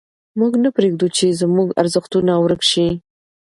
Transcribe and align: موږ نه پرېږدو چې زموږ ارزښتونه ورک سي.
موږ 0.39 0.51
نه 0.63 0.69
پرېږدو 0.75 1.07
چې 1.17 1.25
زموږ 1.41 1.67
ارزښتونه 1.81 2.33
ورک 2.43 2.61
سي. 2.71 2.85